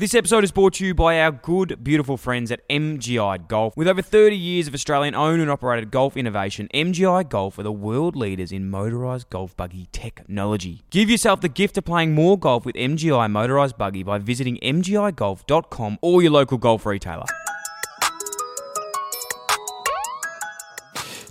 [0.00, 3.76] This episode is brought to you by our good, beautiful friends at MGI Golf.
[3.76, 7.70] With over 30 years of Australian owned and operated golf innovation, MGI Golf are the
[7.70, 10.80] world leaders in motorised golf buggy technology.
[10.88, 15.98] Give yourself the gift of playing more golf with MGI Motorised Buggy by visiting mgigolf.com
[16.00, 17.26] or your local golf retailer.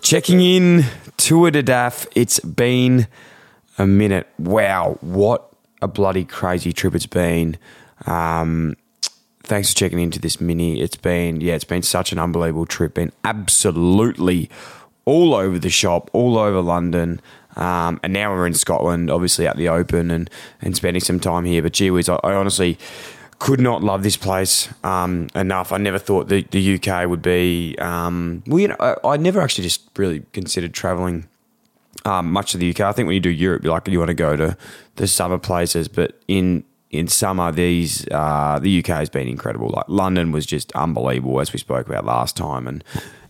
[0.02, 0.86] Checking in,
[1.18, 2.06] Tour de Daf.
[2.14, 3.08] It's been
[3.80, 4.28] a minute.
[4.38, 5.52] Wow, what
[5.82, 7.58] a bloody crazy trip it's been.
[8.06, 8.76] Um,
[9.44, 10.82] thanks for checking into this mini.
[10.82, 12.94] It's been yeah, it's been such an unbelievable trip.
[12.96, 14.50] Been absolutely
[15.06, 17.22] all over the shop, all over London.
[17.56, 20.30] Um, and now we're in Scotland, obviously at the Open, and
[20.62, 21.62] and spending some time here.
[21.62, 22.78] But gee whiz, I, I honestly
[23.40, 25.72] could not love this place um, enough.
[25.72, 27.76] I never thought the, the UK would be.
[27.80, 31.28] Um, well, you know, I, I never actually just really considered traveling
[32.06, 32.82] um, much of the UK.
[32.82, 34.58] I think when you do Europe, you like you want to go to
[34.98, 39.70] the summer places, but in in summer, these uh, the UK has been incredible.
[39.70, 42.84] Like London was just unbelievable, as we spoke about last time, and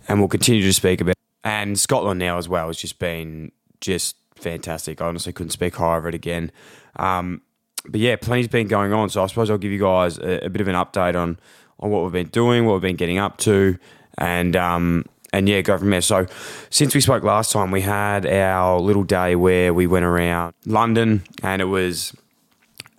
[0.08, 1.16] and we'll continue to speak about.
[1.44, 5.02] And Scotland now as well has just been just fantastic.
[5.02, 6.52] I honestly couldn't speak higher of it again.
[6.96, 7.42] Um,
[7.86, 9.10] but yeah, plenty's been going on.
[9.10, 11.40] So I suppose I'll give you guys a, a, bit of an update on
[11.80, 13.78] on what we've been doing, what we've been getting up to,
[14.18, 16.02] and um, and yeah, go from there.
[16.02, 16.28] So
[16.70, 21.24] since we spoke last time, we had our little day where we went around London,
[21.44, 22.14] and it was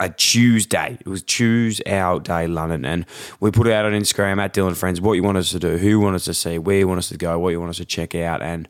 [0.01, 0.97] a Tuesday.
[0.99, 2.83] It was Choose Our Day London.
[2.85, 3.05] And
[3.39, 5.77] we put it out on Instagram at Dylan Friends what you want us to do,
[5.77, 7.69] who you want us to see, where you want us to go, what you want
[7.69, 8.41] us to check out.
[8.41, 8.67] And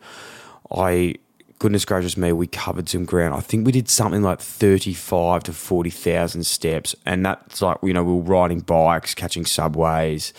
[0.75, 1.15] I,
[1.57, 3.33] goodness gracious me, we covered some ground.
[3.33, 6.95] I think we did something like 35 to 40,000 steps.
[7.05, 10.33] And that's like, you know, we were riding bikes, catching subways,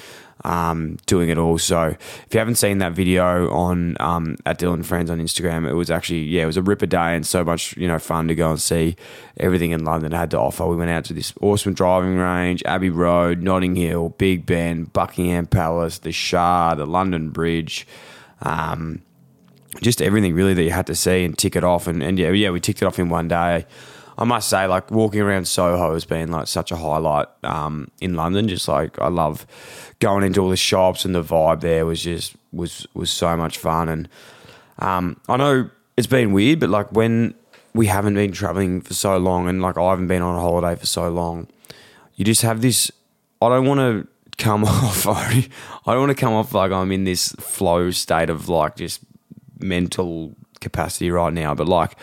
[0.45, 1.59] um, doing it all.
[1.59, 5.75] So if you haven't seen that video on um, at Dylan Friends on Instagram, it
[5.75, 8.35] was actually yeah, it was a ripper day and so much you know fun to
[8.35, 8.97] go and see
[9.39, 10.67] everything in London had to offer.
[10.67, 15.47] We went out to this awesome driving range, Abbey Road, Notting Hill, Big Ben, Buckingham
[15.47, 17.87] Palace, the Shard, the London Bridge.
[18.41, 19.03] Um,
[19.81, 22.31] just everything really that you had to see and tick it off and, and yeah
[22.31, 23.65] yeah we ticked it off in one day
[24.19, 28.15] I must say, like walking around Soho has been like such a highlight um, in
[28.15, 28.49] London.
[28.49, 29.47] Just like I love
[30.01, 33.59] going into all the shops and the vibe there was just was was so much
[33.59, 33.89] fun.
[33.89, 34.09] And
[34.79, 37.35] um, I know it's been weird, but like when
[37.75, 40.79] we haven't been traveling for so long, and like I haven't been on a holiday
[40.79, 41.49] for so long,
[42.15, 42.91] you just have this.
[43.41, 44.07] I don't want to
[44.43, 45.07] come off.
[45.07, 45.49] I
[45.87, 49.01] don't want to come off like I'm in this flow state of like just
[49.59, 51.97] mental capacity right now, but like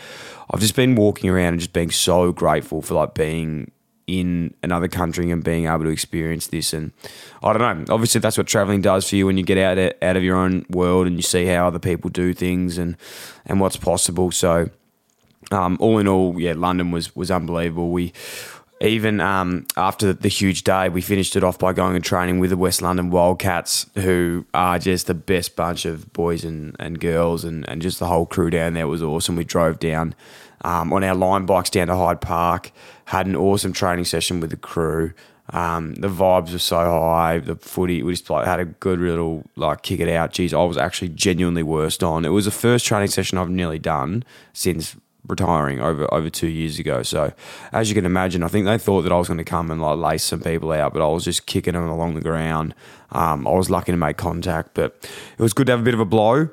[0.52, 3.72] I've just been walking around and just being so grateful for like being
[4.08, 6.74] in another country and being able to experience this.
[6.74, 6.92] And
[7.44, 7.94] I don't know.
[7.94, 10.36] Obviously, that's what traveling does for you when you get out of, out of your
[10.36, 12.98] own world and you see how other people do things and
[13.46, 14.31] and what's possible.
[14.31, 14.69] So,
[15.52, 17.92] um, all in all, yeah, London was was unbelievable.
[17.92, 18.14] We
[18.82, 22.50] even um, after the huge day, we finished it off by going and training with
[22.50, 27.44] the West London Wildcats, who are just the best bunch of boys and, and girls,
[27.44, 29.36] and, and just the whole crew down there was awesome.
[29.36, 30.16] We drove down
[30.62, 32.72] um, on our Lime bikes down to Hyde Park,
[33.06, 35.14] had an awesome training session with the crew.
[35.52, 37.40] Um, the vibes were so high.
[37.40, 40.32] The footy, we just like had a good little like kick it out.
[40.32, 42.24] Geez, I was actually genuinely worst on.
[42.24, 44.24] It was the first training session I've nearly done
[44.54, 44.96] since
[45.30, 47.04] retiring over over two years ago.
[47.04, 47.32] So
[47.72, 49.82] as you can imagine, I think they thought that I was going to come and
[49.82, 52.74] like lace some people out, but I was just kicking them along the ground.
[53.12, 54.98] Um, I was lucky to make contact, but
[55.38, 56.50] it was good to have a bit of a blow.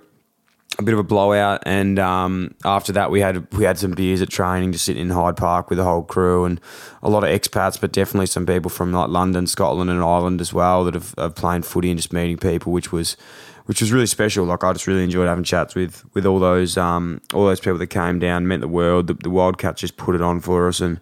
[0.79, 4.21] A bit of a blowout, and um, after that, we had we had some beers
[4.21, 6.61] at training, just sitting in Hyde Park with the whole crew, and
[7.03, 10.53] a lot of expats, but definitely some people from like London, Scotland, and Ireland as
[10.53, 13.17] well that have, have played footy and just meeting people, which was
[13.67, 14.45] which was really special.
[14.45, 17.79] Like I just really enjoyed having chats with with all those um, all those people
[17.79, 19.09] that came down, meant the world.
[19.09, 21.01] The, the Wildcats just put it on for us, and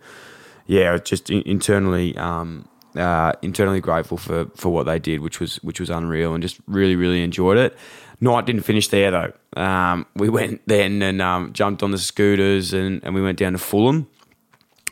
[0.67, 2.17] yeah, just internally.
[2.17, 6.41] Um, uh, internally grateful for, for what they did, which was which was unreal, and
[6.41, 7.77] just really really enjoyed it.
[8.21, 9.61] Night didn't finish there though.
[9.61, 13.53] Um, we went then and um, jumped on the scooters and, and we went down
[13.53, 14.09] to Fulham,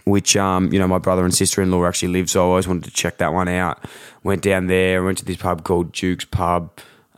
[0.05, 2.67] which um, you know my brother and sister in law actually live, so I always
[2.67, 3.85] wanted to check that one out.
[4.25, 6.73] Went down there, went to this pub called Duke's Pub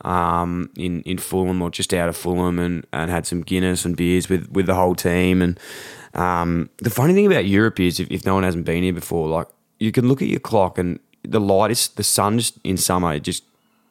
[0.05, 3.97] um, in in Fulham or just out of Fulham, and, and had some Guinness and
[3.97, 5.41] beers with with the whole team.
[5.41, 5.59] And
[6.13, 9.27] um, the funny thing about Europe is, if, if no one hasn't been here before,
[9.27, 9.47] like
[9.79, 13.13] you can look at your clock and the light is the sun just in summer
[13.13, 13.43] it just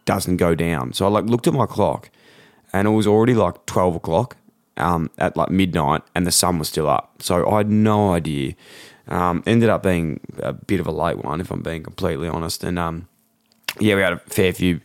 [0.06, 0.92] doesn't go down.
[0.92, 2.10] So I like looked at my clock
[2.72, 4.36] and it was already like twelve o'clock
[4.76, 7.22] um, at like midnight, and the sun was still up.
[7.22, 8.54] So I had no idea.
[9.06, 12.64] Um, ended up being a bit of a late one, if I'm being completely honest.
[12.64, 13.06] And um,
[13.78, 14.80] yeah, we had a fair few,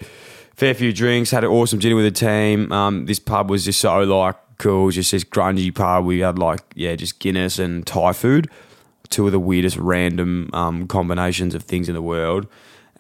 [0.59, 1.31] fair few drinks.
[1.31, 2.71] Had an awesome dinner with the team.
[2.71, 6.05] Um, this pub was just so like cool, just this grungy pub.
[6.05, 8.49] We had like yeah, just Guinness and Thai food,
[9.09, 12.45] two of the weirdest random um, combinations of things in the world.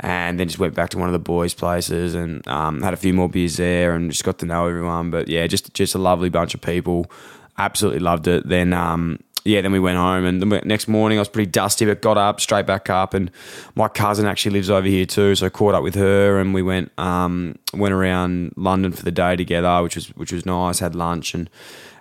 [0.01, 2.97] And then just went back to one of the boys' places and um, had a
[2.97, 5.11] few more beers there and just got to know everyone.
[5.11, 7.11] But yeah, just just a lovely bunch of people.
[7.57, 8.47] Absolutely loved it.
[8.47, 11.85] Then um, yeah, then we went home, and the next morning I was pretty dusty,
[11.85, 13.31] but got up straight back up, and
[13.75, 16.91] my cousin actually lives over here too, so caught up with her, and we went
[16.99, 20.79] um, went around London for the day together, which was which was nice.
[20.79, 21.49] Had lunch, and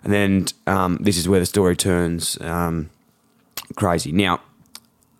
[0.04, 2.90] and then um, this is where the story turns um,
[3.76, 4.12] crazy.
[4.12, 4.40] Now,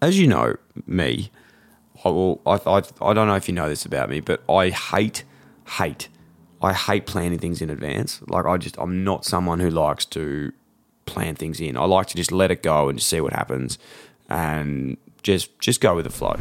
[0.02, 1.30] as you know, me,
[2.04, 2.42] I will.
[2.46, 5.24] I, I I don't know if you know this about me, but I hate
[5.78, 6.08] hate.
[6.60, 8.20] I hate planning things in advance.
[8.26, 10.52] Like I just, I'm not someone who likes to
[11.18, 11.76] plan things in.
[11.76, 13.76] I like to just let it go and just see what happens,
[14.28, 16.36] and just just go with the flow.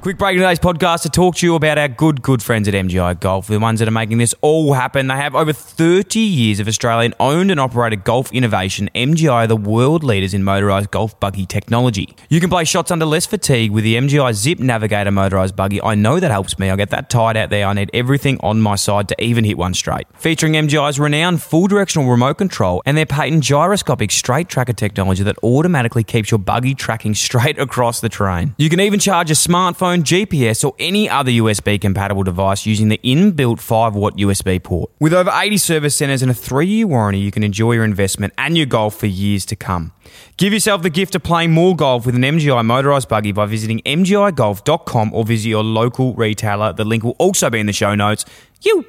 [0.00, 2.74] Quick break in today's podcast to talk to you about our good, good friends at
[2.74, 5.08] MGI Golf, the ones that are making this all happen.
[5.08, 8.88] They have over 30 years of Australian owned and operated golf innovation.
[8.94, 12.14] MGI are the world leaders in motorised golf buggy technology.
[12.28, 15.82] You can play shots under less fatigue with the MGI Zip Navigator motorised buggy.
[15.82, 16.70] I know that helps me.
[16.70, 17.66] I get that tied out there.
[17.66, 20.06] I need everything on my side to even hit one straight.
[20.14, 25.36] Featuring MGI's renowned full directional remote control and their patent gyroscopic straight tracker technology that
[25.42, 28.54] automatically keeps your buggy tracking straight across the terrain.
[28.58, 32.98] You can even charge a smartphone GPS, or any other USB compatible device using the
[33.04, 34.90] inbuilt 5 watt USB port.
[35.00, 38.32] With over 80 service centers and a three year warranty, you can enjoy your investment
[38.36, 39.92] and your golf for years to come.
[40.36, 43.80] Give yourself the gift of playing more golf with an MGI motorised buggy by visiting
[43.80, 46.72] mgigolf.com or visit your local retailer.
[46.72, 48.24] The link will also be in the show notes.
[48.62, 48.84] You.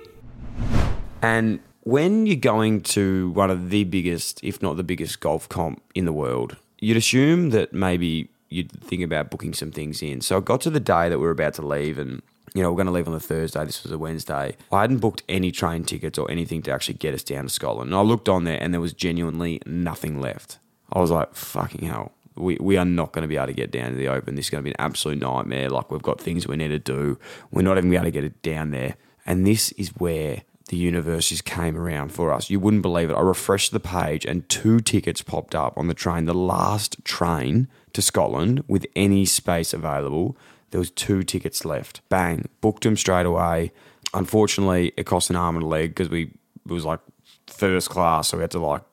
[1.22, 5.82] And when you're going to one of the biggest, if not the biggest, golf comp
[5.96, 10.22] in the world, you'd assume that maybe you'd think about booking some things in.
[10.22, 12.22] So I got to the day that we were about to leave and
[12.54, 13.64] you know, we're going to leave on the Thursday.
[13.64, 14.56] This was a Wednesday.
[14.72, 17.92] I hadn't booked any train tickets or anything to actually get us down to Scotland.
[17.92, 20.58] And I looked on there and there was genuinely nothing left.
[20.92, 22.12] I was like, fucking hell.
[22.36, 24.36] We, we are not going to be able to get down to the Open.
[24.36, 25.70] This is going to be an absolute nightmare.
[25.70, 27.20] Like, we've got things we need to do.
[27.52, 28.96] We're not even going to get it down there.
[29.26, 32.50] And this is where the universe just came around for us.
[32.50, 33.16] You wouldn't believe it.
[33.16, 37.68] I refreshed the page and two tickets popped up on the train, the last train
[37.94, 40.38] to Scotland with any space available.
[40.70, 42.02] There was two tickets left.
[42.08, 43.72] Bang, booked them straight away.
[44.14, 46.32] Unfortunately, it cost an arm and a leg because we
[46.66, 47.00] it was like
[47.48, 48.84] first class, so we had to like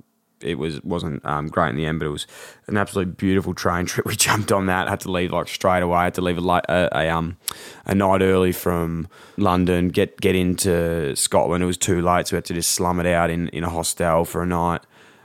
[0.46, 2.26] it was wasn't um, great in the end, but it was
[2.66, 4.06] an absolute beautiful train trip.
[4.06, 4.88] We jumped on that.
[4.88, 6.04] Had to leave like straight away.
[6.04, 7.36] Had to leave a, a, a um
[7.84, 9.88] a night early from London.
[9.88, 11.62] Get get into Scotland.
[11.62, 13.70] It was too late, so we had to just slum it out in in a
[13.70, 14.82] hostel for a night.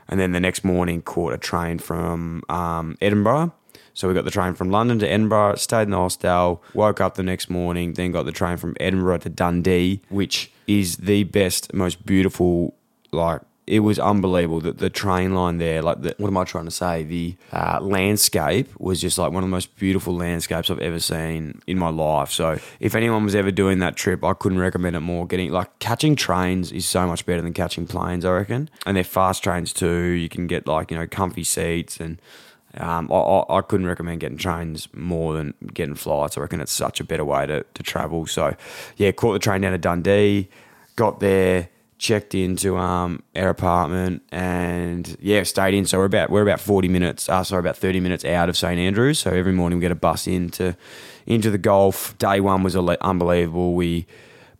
[0.07, 3.53] And then the next morning, caught a train from um, Edinburgh
[3.93, 7.15] so we got the train from London to Edinburgh, stayed in the hostel, woke up
[7.15, 11.73] the next morning, then got the train from Edinburgh to Dundee, which is the best,
[11.73, 12.73] most beautiful,
[13.11, 13.41] like
[13.71, 16.71] it was unbelievable that the train line there, like the, what am I trying to
[16.71, 17.03] say?
[17.03, 21.61] The uh, landscape was just like one of the most beautiful landscapes I've ever seen
[21.67, 22.31] in my life.
[22.31, 25.25] So if anyone was ever doing that trip, I couldn't recommend it more.
[25.25, 28.69] Getting like catching trains is so much better than catching planes, I reckon.
[28.85, 30.01] And they're fast trains too.
[30.01, 32.21] You can get like you know comfy seats and
[32.75, 36.37] um, I, I, couldn't recommend getting trains more than getting flights.
[36.37, 38.25] I reckon it's such a better way to, to travel.
[38.27, 38.55] So,
[38.95, 40.47] yeah, caught the train down to Dundee,
[40.95, 41.67] got there,
[42.01, 45.85] checked into um, our apartment, and yeah, stayed in.
[45.85, 48.79] So we're about we're about forty minutes, uh, sorry, about thirty minutes out of St
[48.79, 49.19] Andrews.
[49.19, 50.75] So every morning we get a bus into
[51.27, 52.17] into the golf.
[52.17, 53.75] Day one was unbelievable.
[53.75, 54.07] We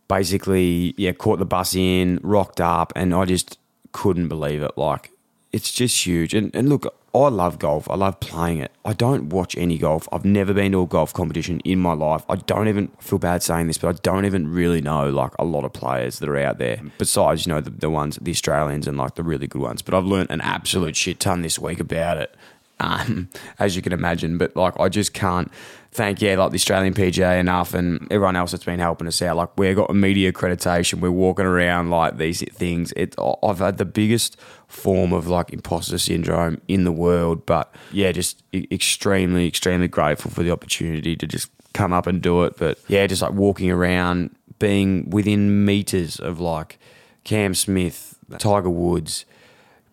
[0.06, 3.58] basically yeah caught the bus in, rocked up, and I just
[3.90, 4.78] couldn't believe it.
[4.78, 5.10] Like
[5.50, 6.34] it's just huge.
[6.34, 7.90] And and look, I love golf.
[7.90, 8.72] I love playing it.
[8.86, 10.08] I don't watch any golf.
[10.10, 12.24] I've never been to a golf competition in my life.
[12.26, 15.44] I don't even feel bad saying this, but I don't even really know like a
[15.44, 16.80] lot of players that are out there.
[16.96, 19.82] Besides, you know, the, the ones, the Australians and like the really good ones.
[19.82, 22.34] But I've learned an absolute shit ton this week about it
[22.82, 24.38] um, as you can imagine.
[24.38, 25.50] But like, I just can't
[25.92, 29.36] thank yeah, like the Australian PGA enough, and everyone else that's been helping us out.
[29.36, 31.00] Like, we've got a media accreditation.
[31.00, 32.92] We're walking around like these things.
[32.96, 38.10] It, I've had the biggest form of like imposter syndrome in the world, but yeah,
[38.12, 42.56] just extremely, extremely grateful for the opportunity to just come up and do it.
[42.56, 46.78] But yeah, just like walking around, being within meters of like
[47.24, 49.24] Cam Smith, Tiger Woods,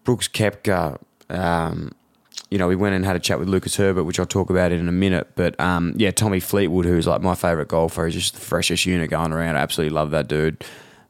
[0.04, 1.00] Brooks Koepka.
[1.30, 1.92] Um,
[2.50, 4.72] you know, we went and had a chat with Lucas Herbert, which I'll talk about
[4.72, 5.28] in a minute.
[5.36, 9.10] But um, yeah, Tommy Fleetwood, who's like my favourite golfer, he's just the freshest unit
[9.10, 9.56] going around.
[9.56, 10.64] I absolutely love that dude.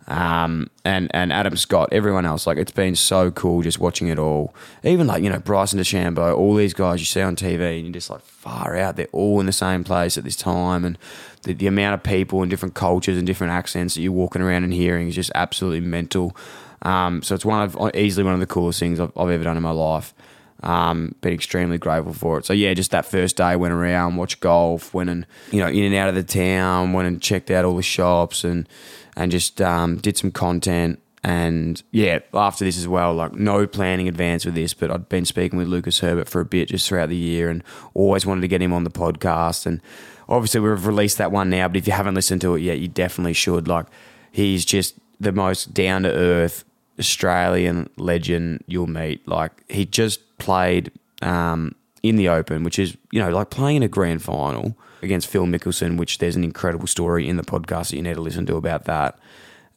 [0.10, 4.18] Um, and and Adam Scott, everyone else, like it's been so cool just watching it
[4.18, 4.56] all.
[4.84, 7.94] Even like you know Bryson DeChambeau, all these guys you see on TV, and you're
[7.94, 8.96] just like far out.
[8.96, 10.98] They're all in the same place at this time, and
[11.44, 14.64] the, the amount of people and different cultures and different accents that you're walking around
[14.64, 16.36] and hearing is just absolutely mental.
[16.82, 19.58] Um, so it's one of easily one of the coolest things I've, I've ever done
[19.58, 20.14] in my life.
[20.62, 22.46] Um, been extremely grateful for it.
[22.46, 25.84] So yeah, just that first day went around, watched golf, went and you know in
[25.84, 28.68] and out of the town, went and checked out all the shops and
[29.16, 31.02] and just um, did some content.
[31.24, 35.26] And yeah, after this as well, like no planning advance with this, but I'd been
[35.26, 37.64] speaking with Lucas Herbert for a bit just throughout the year and
[37.94, 39.66] always wanted to get him on the podcast.
[39.66, 39.82] And
[40.30, 42.88] obviously, we've released that one now, but if you haven't listened to it yet, you
[42.88, 43.68] definitely should.
[43.68, 43.88] Like,
[44.32, 46.64] he's just the most down to earth
[47.00, 49.28] Australian legend you'll meet.
[49.28, 50.92] Like, he just played
[51.22, 55.28] um, in the Open, which is, you know, like playing in a grand final against
[55.28, 58.46] Phil Mickelson, which there's an incredible story in the podcast that you need to listen
[58.46, 59.18] to about that.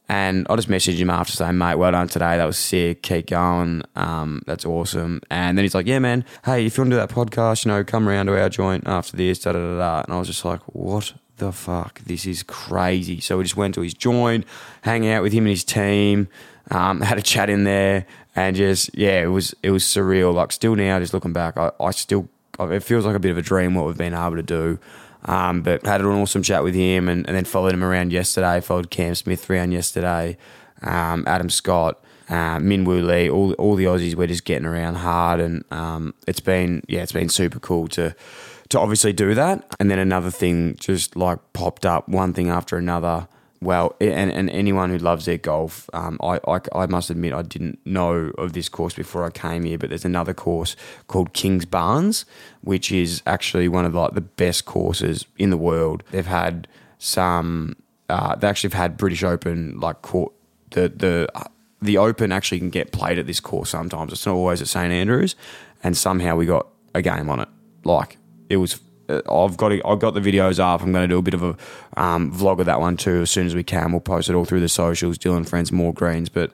[0.09, 2.35] And I just messaged him after saying, mate, well done today.
[2.35, 3.03] That was sick.
[3.03, 3.83] Keep going.
[3.95, 5.21] Um, that's awesome.
[5.31, 7.71] And then he's like, yeah, man, hey, if you want to do that podcast, you
[7.71, 10.03] know, come around to our joint after this, da da da da.
[10.03, 12.01] And I was just like, what the fuck?
[12.01, 13.21] This is crazy.
[13.21, 14.45] So we just went to his joint,
[14.81, 16.27] hang out with him and his team,
[16.71, 18.05] um, had a chat in there,
[18.35, 20.33] and just, yeah, it was it was surreal.
[20.33, 22.27] Like, still now, just looking back, I, I still,
[22.59, 24.79] it feels like a bit of a dream what we've been able to do.
[25.25, 28.59] Um, but had an awesome chat with him and, and then followed him around yesterday,
[28.59, 30.37] followed Cam Smith around yesterday,
[30.81, 34.95] um, Adam Scott, uh, Min Woo Lee, all, all the Aussies We're just getting around
[34.95, 35.39] hard.
[35.39, 38.13] And um, it's been, yeah, it's been super cool to,
[38.67, 39.65] to obviously do that.
[39.79, 43.29] And then another thing just like popped up, one thing after another
[43.63, 47.41] well, and, and anyone who loves their golf, um, I, I, I, must admit I
[47.41, 50.75] didn't know of this course before I came here, but there's another course
[51.07, 52.25] called Kingsbarns,
[52.61, 56.03] which is actually one of like the best courses in the world.
[56.11, 56.67] They've had
[56.97, 57.75] some,
[58.09, 60.33] uh, they actually have had British Open like court,
[60.71, 61.27] the the
[61.81, 64.13] the Open actually can get played at this course sometimes.
[64.13, 65.35] It's not always at St Andrews,
[65.83, 67.49] and somehow we got a game on it.
[67.83, 68.17] Like
[68.49, 68.77] it was uh,
[69.09, 70.81] I've got I've got the videos up.
[70.81, 71.57] I'm going to do a bit of a
[71.97, 73.91] um, vlog of that one too as soon as we can.
[73.91, 75.17] We'll post it all through the socials.
[75.17, 76.51] Dylan Friends More Greens, but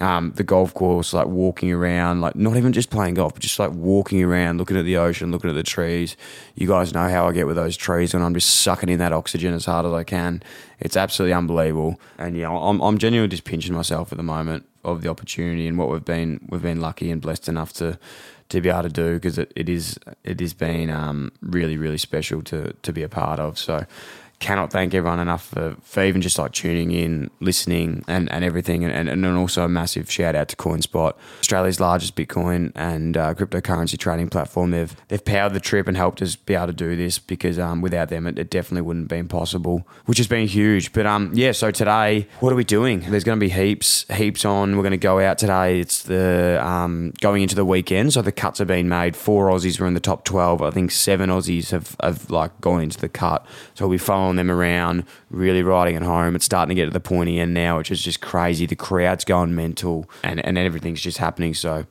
[0.00, 3.58] um, the golf course, like walking around, like not even just playing golf, but just
[3.58, 6.16] like walking around, looking at the ocean, looking at the trees.
[6.54, 9.12] You guys know how I get with those trees, and I'm just sucking in that
[9.12, 10.42] oxygen as hard as I can.
[10.78, 15.02] It's absolutely unbelievable, and yeah, I'm I'm genuinely just pinching myself at the moment of
[15.02, 17.98] the opportunity and what we've been we've been lucky and blessed enough to
[18.48, 21.98] to be able to do because it, it is it has been um, really really
[21.98, 23.58] special to to be a part of.
[23.58, 23.86] So
[24.40, 28.84] cannot thank everyone enough for, for even just like tuning in, listening, and, and everything.
[28.84, 33.34] And, and, and also a massive shout out to CoinSpot, Australia's largest Bitcoin and uh,
[33.34, 34.70] cryptocurrency trading platform.
[34.70, 37.80] They've they've powered the trip and helped us be able to do this because um,
[37.80, 40.92] without them, it, it, definitely wouldn't have been possible, which has been huge.
[40.92, 43.00] But um, yeah, so today, what are we doing?
[43.00, 44.76] There's going to be heaps, heaps on.
[44.76, 45.80] We're going to go out today.
[45.80, 49.16] It's the um, going into the weekend, so the cuts have been made.
[49.16, 50.62] Four Aussies were in the top 12.
[50.62, 53.44] I think seven Aussies have, have like gone into the cut.
[53.74, 56.36] So we'll be following them around, really riding it home.
[56.36, 58.66] It's starting to get to the pointy end now, which is just crazy.
[58.66, 61.54] The crowd's going mental, and, and everything's just happening.
[61.54, 61.86] So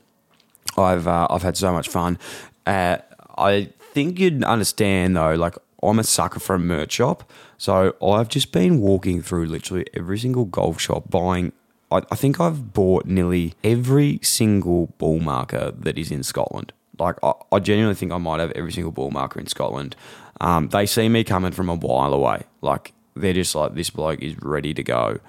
[0.77, 2.17] I've uh, I've had so much fun.
[2.65, 2.98] Uh,
[3.38, 8.29] I think you'd understand though, like I'm a sucker for a merch shop, so I've
[8.29, 11.51] just been walking through literally every single golf shop buying.
[11.91, 16.74] I, I think I've bought nearly every single ball marker that is in Scotland.
[17.00, 19.96] Like I, I genuinely think I might have every single ball marker in Scotland.
[20.41, 22.44] Um, they see me coming from a while away.
[22.62, 25.20] Like they're just like this bloke is ready to go.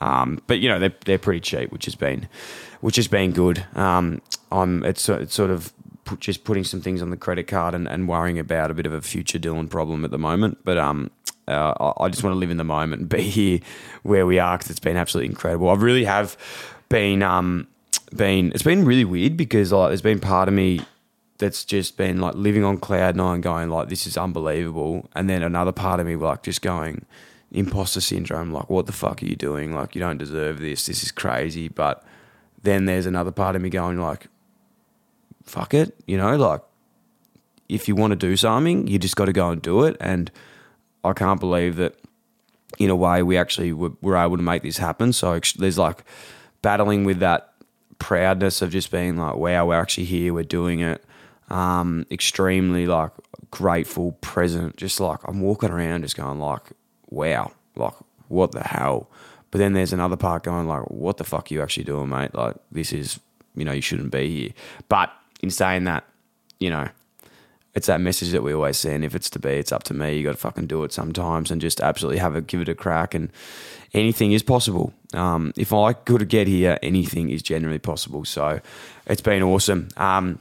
[0.00, 2.28] Um, but you know they're they're pretty cheap, which has been
[2.80, 3.64] which has been good.
[3.74, 4.20] Um,
[4.52, 5.72] I'm it's it's sort of
[6.04, 8.86] put, just putting some things on the credit card and, and worrying about a bit
[8.86, 10.58] of a future Dylan problem at the moment.
[10.64, 11.10] But um,
[11.48, 13.60] uh, I just want to live in the moment and be here
[14.02, 15.68] where we are because it's been absolutely incredible.
[15.68, 16.36] I really have
[16.88, 17.66] been um
[18.14, 20.80] been it's been really weird because like there's been part of me
[21.38, 25.42] that's just been like living on cloud nine, going like this is unbelievable, and then
[25.42, 27.04] another part of me like just going
[27.50, 29.74] imposter syndrome, like what the fuck are you doing?
[29.74, 30.86] Like you don't deserve this.
[30.86, 31.68] This is crazy.
[31.68, 32.04] But
[32.62, 34.26] then there's another part of me going like,
[35.44, 36.60] fuck it, you know, like
[37.68, 39.96] if you want to do something, you just got to go and do it.
[40.00, 40.30] And
[41.04, 41.94] I can't believe that
[42.78, 45.12] in a way we actually were, were able to make this happen.
[45.12, 46.04] So there's like
[46.60, 47.54] battling with that
[47.98, 51.02] proudness of just being like, wow, we're actually here, we're doing it
[51.48, 53.12] um, extremely like
[53.50, 54.76] grateful, present.
[54.76, 56.62] Just like I'm walking around, just going like,
[57.08, 57.94] wow, like
[58.28, 59.10] what the hell.
[59.50, 62.34] But then there's another part going like, what the fuck are you actually doing, mate?
[62.34, 63.18] Like this is,
[63.54, 64.50] you know, you shouldn't be here.
[64.88, 65.10] But
[65.42, 66.04] in saying that,
[66.60, 66.88] you know,
[67.74, 69.04] it's that message that we always send.
[69.04, 70.16] If it's to be, it's up to me.
[70.16, 72.74] You got to fucking do it sometimes and just absolutely have a give it a
[72.74, 73.14] crack.
[73.14, 73.30] And
[73.94, 74.92] anything is possible.
[75.14, 78.24] Um, if I could get here, anything is generally possible.
[78.24, 78.60] So
[79.06, 79.88] it's been awesome.
[79.96, 80.40] Um,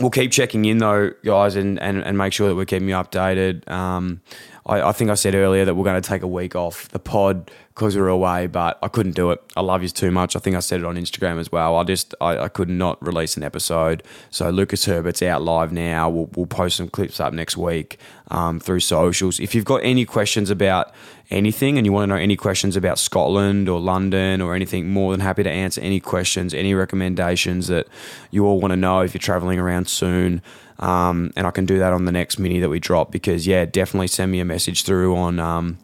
[0.00, 2.94] we'll keep checking in though, guys, and, and, and make sure that we're keeping you
[2.94, 3.68] updated.
[3.70, 4.20] Um,
[4.68, 6.98] I, I, think I said earlier that we're going to take a week off the
[6.98, 9.40] pod because we were away, but I couldn't do it.
[9.56, 10.34] I love you too much.
[10.34, 11.76] I think I said it on Instagram as well.
[11.76, 14.02] I just I, I could not release an episode.
[14.30, 16.10] So Lucas Herbert's out live now.
[16.10, 17.98] We'll, we'll post some clips up next week
[18.30, 19.38] um, through socials.
[19.38, 20.92] If you've got any questions about
[21.30, 25.12] anything and you want to know any questions about Scotland or London or anything, more
[25.12, 27.86] than happy to answer any questions, any recommendations that
[28.30, 30.42] you all want to know if you're traveling around soon.
[30.78, 33.64] Um, and I can do that on the next mini that we drop because yeah,
[33.64, 35.78] definitely send me a message through on um,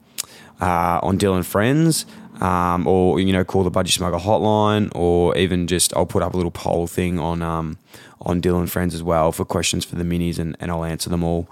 [0.61, 2.07] uh, on Dylan Friends.
[2.41, 6.35] Um, or you know, call the Budgie Smuggler hotline, or even just I'll put up
[6.35, 7.79] a little poll thing on um,
[8.23, 11.23] on Dylan Friends as well for questions for the minis, and, and I'll answer them
[11.23, 11.49] all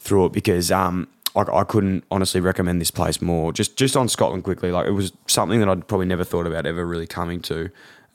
[0.00, 1.06] through it because um,
[1.36, 3.52] I, I couldn't honestly recommend this place more.
[3.52, 6.64] Just just on Scotland quickly, like it was something that I'd probably never thought about
[6.64, 7.68] ever really coming to,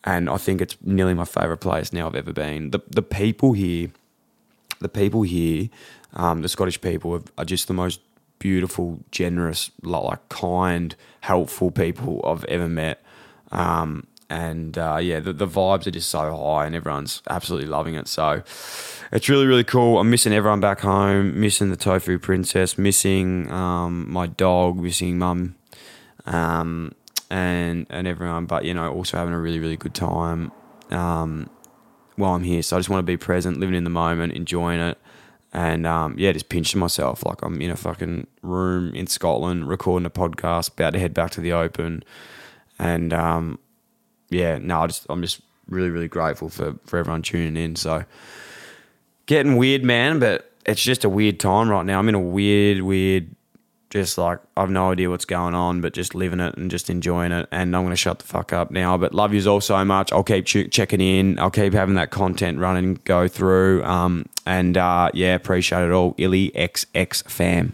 [0.04, 2.72] and I think it's nearly my favourite place now I've ever been.
[2.72, 3.90] The the people here
[4.80, 5.70] the people here,
[6.14, 8.02] um, the Scottish people, are just the most
[8.40, 13.04] beautiful, generous, like kind, helpful people I've ever met.
[13.52, 17.96] Um, and uh, yeah, the, the vibes are just so high, and everyone's absolutely loving
[17.96, 18.08] it.
[18.08, 18.44] So
[19.12, 20.00] it's really, really cool.
[20.00, 25.56] I'm missing everyone back home, missing the tofu princess, missing um, my dog, missing mum,
[26.26, 26.94] um,
[27.30, 28.46] and and everyone.
[28.48, 30.52] But you know, also having a really, really good time.
[30.92, 31.50] Um,
[32.18, 32.62] while I'm here.
[32.62, 34.98] So I just want to be present, living in the moment, enjoying it.
[35.54, 40.06] And um, yeah, just pinching myself like I'm in a fucking room in Scotland recording
[40.06, 42.04] a podcast, about to head back to the Open.
[42.78, 43.60] And um,
[44.30, 47.76] yeah, no, I just I'm just really really grateful for for everyone tuning in.
[47.76, 48.04] So
[49.26, 51.98] getting weird, man, but it's just a weird time right now.
[51.98, 53.34] I'm in a weird weird
[53.90, 57.32] just like I've no idea what's going on, but just living it and just enjoying
[57.32, 57.48] it.
[57.52, 58.98] And I'm going to shut the fuck up now.
[58.98, 60.12] But love yous all so much.
[60.12, 61.40] I'll keep ch- checking in.
[61.40, 63.84] I'll keep having that content running, go through.
[63.84, 66.16] Um, and uh, yeah, appreciate it all.
[66.18, 67.74] Illy XX fam.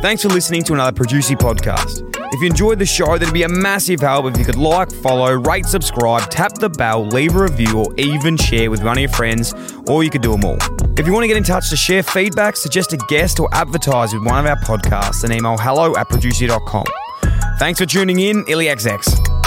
[0.00, 2.04] Thanks for listening to another Producy podcast.
[2.32, 5.32] If you enjoyed the show, that'd be a massive help if you could like, follow,
[5.32, 9.10] rate, subscribe, tap the bell, leave a review, or even share with one of your
[9.10, 9.54] friends,
[9.88, 10.58] or you could do them all.
[10.98, 14.12] If you want to get in touch to share feedback, suggest a guest, or advertise
[14.12, 16.86] with one of our podcasts, then email hello at producer.com.
[17.60, 19.37] Thanks for tuning in, IllyXX.